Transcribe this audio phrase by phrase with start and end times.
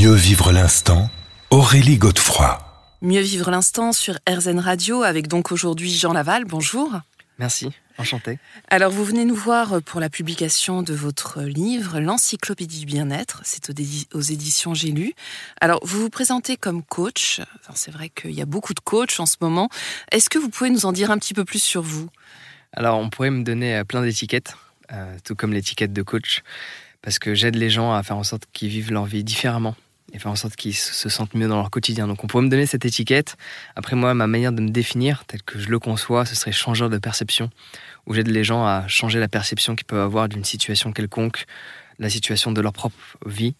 [0.00, 1.10] Mieux vivre l'instant,
[1.50, 2.58] Aurélie Godefroy.
[3.02, 6.46] Mieux vivre l'instant sur RZN Radio avec donc aujourd'hui Jean Laval.
[6.46, 7.00] Bonjour.
[7.38, 7.68] Merci,
[7.98, 8.38] enchanté.
[8.70, 13.42] Alors vous venez nous voir pour la publication de votre livre L'encyclopédie du bien-être.
[13.44, 13.68] C'est
[14.14, 15.12] aux éditions J'ai lu.
[15.60, 17.42] Alors vous vous présentez comme coach.
[17.74, 19.68] c'est vrai qu'il y a beaucoup de coachs en ce moment.
[20.12, 22.08] Est-ce que vous pouvez nous en dire un petit peu plus sur vous?
[22.72, 24.54] Alors on pourrait me donner euh, plein d'étiquettes,
[24.92, 26.42] euh, tout comme l'étiquette de coach,
[27.02, 29.76] parce que j'aide les gens à faire en sorte qu'ils vivent leur vie différemment
[30.12, 32.06] et faire en sorte qu'ils se sentent mieux dans leur quotidien.
[32.06, 33.36] Donc on pourrait me donner cette étiquette.
[33.76, 36.90] Après moi, ma manière de me définir, telle que je le conçois, ce serait changeur
[36.90, 37.50] de perception,
[38.06, 41.46] où j'aide les gens à changer la perception qu'ils peuvent avoir d'une situation quelconque,
[41.98, 42.96] la situation de leur propre
[43.26, 43.54] vie,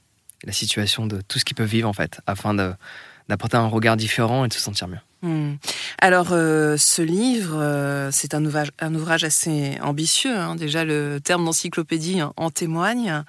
[0.45, 4.45] la situation de tout ce qu'ils peuvent vivre en fait, afin d'apporter un regard différent
[4.45, 4.99] et de se sentir mieux.
[5.23, 5.57] Hmm.
[6.01, 10.35] Alors, euh, ce livre, euh, c'est un ouvrage, assez ambitieux.
[10.35, 10.57] Hein.
[10.57, 13.23] Déjà, le terme d'encyclopédie en témoigne.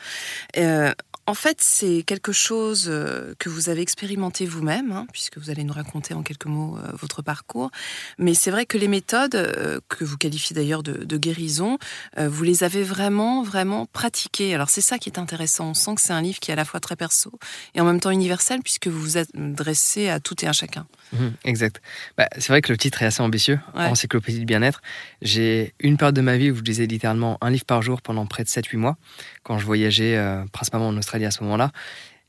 [0.57, 0.93] Euh,
[1.31, 5.63] en fait, c'est quelque chose euh, que vous avez expérimenté vous-même, hein, puisque vous allez
[5.63, 7.71] nous raconter en quelques mots euh, votre parcours.
[8.17, 11.77] Mais c'est vrai que les méthodes, euh, que vous qualifiez d'ailleurs de, guérison,
[12.17, 14.53] vous les avez vraiment, vraiment pratiquées.
[14.55, 15.69] Alors c'est ça qui est intéressant.
[15.69, 17.31] On sent que c'est un livre qui est à la fois très perso
[17.75, 20.87] et en même temps universel, puisque vous vous adressez à tout et à chacun.
[21.13, 21.81] Mmh, exact.
[22.17, 24.81] Bah, c'est vrai que le titre est assez ambitieux, Encyclopédie du bien-être.
[25.21, 28.25] J'ai une période de ma vie où je lisais littéralement un livre par jour pendant
[28.25, 28.97] près de 7-8 mois,
[29.43, 30.19] quand je voyageais
[30.51, 31.71] principalement en Australie à ce moment-là.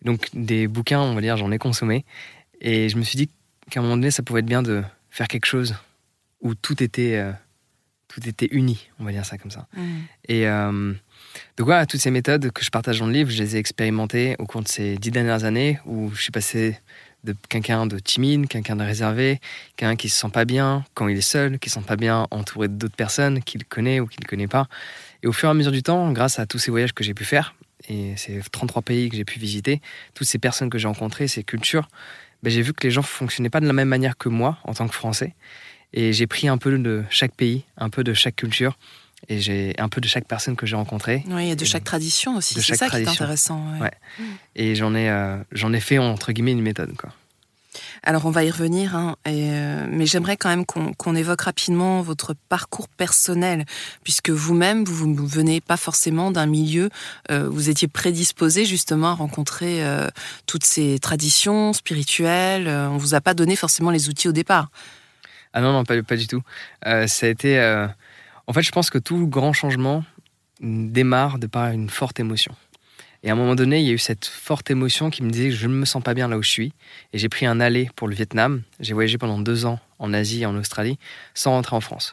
[0.02, 2.04] Donc des bouquins, on va dire, j'en ai consommé.
[2.60, 3.28] Et je me suis dit
[3.70, 5.74] qu'à un moment donné, ça pouvait être bien de faire quelque chose
[6.40, 7.32] où tout était, euh,
[8.08, 9.66] tout était uni, on va dire ça comme ça.
[9.76, 9.82] Mmh.
[10.28, 10.92] Et euh,
[11.56, 14.36] donc voilà, toutes ces méthodes que je partage dans le livre, je les ai expérimentées
[14.38, 16.78] au cours de ces dix dernières années où je suis passé
[17.24, 19.40] de quelqu'un de timide, quelqu'un de réservé,
[19.76, 22.26] quelqu'un qui se sent pas bien quand il est seul, qui se sent pas bien
[22.30, 24.66] entouré d'autres personnes qu'il connaît ou qu'il ne connaît pas.
[25.22, 27.14] Et au fur et à mesure du temps, grâce à tous ces voyages que j'ai
[27.14, 27.54] pu faire,
[27.88, 29.80] et ces 33 pays que j'ai pu visiter,
[30.14, 31.88] toutes ces personnes que j'ai rencontrées, ces cultures,
[32.42, 34.74] ben, j'ai vu que les gens fonctionnaient pas de la même manière que moi en
[34.74, 35.34] tant que Français.
[35.92, 38.78] Et j'ai pris un peu de chaque pays, un peu de chaque culture,
[39.28, 41.22] et j'ai un peu de chaque personne que j'ai rencontrée.
[41.28, 43.62] Oui, et de chaque tradition aussi, c'est ça qui est intéressant.
[43.78, 43.90] Ouais.
[44.56, 46.96] Et j'en ai, euh, j'en ai fait, entre guillemets, une méthode.
[46.96, 47.10] Quoi.
[48.04, 52.34] Alors on va y revenir, hein, euh, mais j'aimerais quand même qu'on évoque rapidement votre
[52.48, 53.64] parcours personnel,
[54.02, 56.90] puisque vous-même, vous ne venez pas forcément d'un milieu,
[57.30, 60.08] euh, vous étiez prédisposé justement à rencontrer euh,
[60.46, 64.70] toutes ces traditions spirituelles, on ne vous a pas donné forcément les outils au départ.
[65.52, 66.42] Ah non, non, pas, pas du tout.
[66.84, 67.86] ça a été...
[68.48, 70.04] En fait, je pense que tout grand changement
[70.60, 72.54] démarre de par une forte émotion.
[73.22, 75.50] Et à un moment donné, il y a eu cette forte émotion qui me disait
[75.50, 76.72] que je ne me sens pas bien là où je suis.
[77.12, 78.62] Et j'ai pris un aller pour le Vietnam.
[78.80, 80.98] J'ai voyagé pendant deux ans en Asie et en Australie
[81.34, 82.12] sans rentrer en France.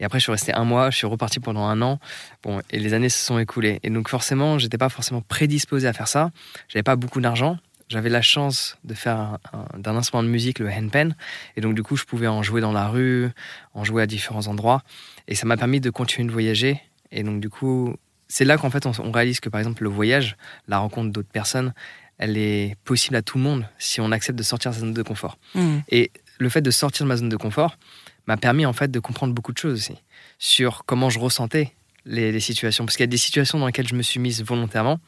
[0.00, 1.98] Et après, je suis resté un mois, je suis reparti pendant un an.
[2.42, 3.80] Bon, et les années se sont écoulées.
[3.82, 6.30] Et donc, forcément, j'étais pas forcément prédisposé à faire ça.
[6.68, 7.58] J'avais pas beaucoup d'argent.
[7.88, 9.38] J'avais la chance de faire
[9.76, 11.14] d'un instrument de musique le handpan.
[11.56, 13.28] Et donc, du coup, je pouvais en jouer dans la rue,
[13.74, 14.82] en jouer à différents endroits.
[15.28, 16.80] Et ça m'a permis de continuer de voyager.
[17.12, 17.94] Et donc, du coup,
[18.34, 20.36] c'est là qu'en fait on, réalise que par exemple le voyage,
[20.66, 21.72] la rencontre d'autres personnes,
[22.18, 24.92] elle est possible à tout le monde si on accepte de sortir de sa zone
[24.92, 25.38] de confort.
[25.54, 25.76] Mmh.
[25.88, 27.78] Et le fait de sortir de ma zone de confort
[28.26, 30.02] m'a permis en fait de comprendre beaucoup de choses aussi
[30.40, 31.74] sur comment je ressentais
[32.06, 32.84] les, situations.
[32.84, 34.98] Parce qu'il y a des situations dans lesquelles je me suis mise volontairement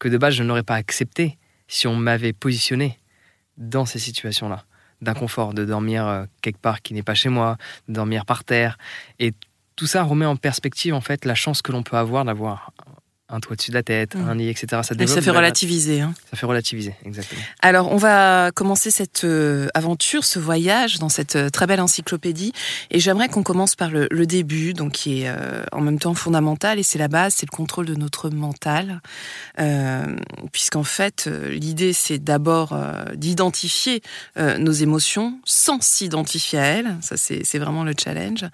[0.00, 2.98] que de base je n'aurais pas accepté si on m'avait positionné
[3.56, 4.64] dans ces situations-là
[5.00, 8.78] d'inconfort, de dormir euh, quelque part qui n'est pas chez moi, de dormir par terre.
[9.20, 9.32] Et
[9.76, 12.72] tout ça remet en perspective en fait la chance que l'on peut avoir d'avoir
[13.34, 14.28] un toit dessus de la tête, mm.
[14.28, 14.66] un lit, etc.
[14.82, 16.00] Ça, ça fait relativiser.
[16.00, 16.14] Hein.
[16.30, 17.40] Ça fait relativiser, exactement.
[17.60, 22.52] Alors, on va commencer cette euh, aventure, ce voyage dans cette euh, très belle encyclopédie.
[22.90, 26.78] Et j'aimerais qu'on commence par le, début, donc qui est euh, en même temps fondamental,
[26.78, 29.00] et c'est la base, c'est le contrôle de notre mental.
[30.52, 32.76] Puisqu'en fait, l'idée, c'est d'abord
[33.14, 34.02] d'identifier
[34.36, 36.96] nos émotions sans s'identifier à elles.
[37.00, 38.44] Ça, c'est vraiment le challenge.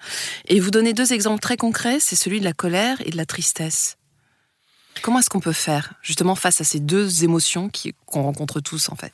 [0.47, 3.25] Et vous donner deux exemples très concrets, c'est celui de la colère et de la
[3.25, 3.97] tristesse.
[5.01, 7.69] Comment est-ce qu'on peut faire justement face à ces deux émotions
[8.05, 9.13] qu'on rencontre tous en fait?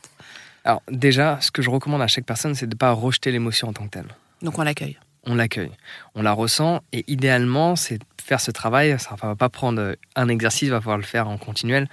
[0.64, 3.70] Alors déjà, ce que je recommande à chaque personne, c'est de ne pas rejeter l'émotion
[3.70, 4.16] en tant que telle.
[4.42, 4.98] Donc on l'accueille
[5.28, 5.72] on l'accueille,
[6.16, 8.98] on la ressent et idéalement, c'est faire ce travail.
[9.00, 11.88] Ça ne va pas prendre un exercice, va falloir le faire en continuel,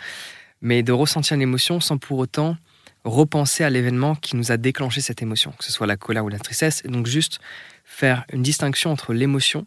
[0.62, 2.56] mais de ressentir l'émotion sans pour autant
[3.04, 6.30] repenser à l'événement qui nous a déclenché cette émotion, que ce soit la colère ou
[6.30, 7.38] la tristesse, et donc juste
[7.84, 9.66] faire une distinction entre l'émotion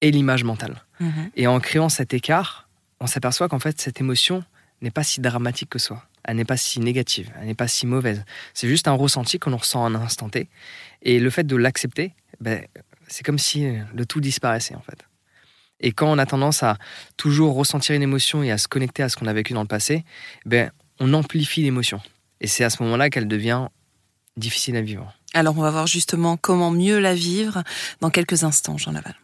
[0.00, 0.84] et l'image mentale.
[1.00, 1.30] Mhm.
[1.34, 2.65] Et en créant cet écart,
[3.00, 4.44] on s'aperçoit qu'en fait, cette émotion
[4.82, 6.02] n'est pas si dramatique que soi.
[6.24, 8.24] Elle n'est pas si négative, elle n'est pas si mauvaise.
[8.52, 10.48] C'est juste un ressenti que l'on ressent en un instant T.
[11.02, 12.64] Et le fait de l'accepter, ben,
[13.06, 15.04] c'est comme si le tout disparaissait en fait.
[15.78, 16.78] Et quand on a tendance à
[17.16, 19.68] toujours ressentir une émotion et à se connecter à ce qu'on a vécu dans le
[19.68, 20.04] passé,
[20.46, 22.00] ben, on amplifie l'émotion.
[22.40, 23.68] Et c'est à ce moment-là qu'elle devient
[24.36, 25.14] difficile à vivre.
[25.34, 27.62] Alors on va voir justement comment mieux la vivre
[28.00, 29.14] dans quelques instants, Jean Laval.